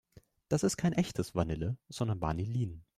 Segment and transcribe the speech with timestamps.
[0.49, 2.83] Das ist kein echtes Vanille, sondern Vanillin.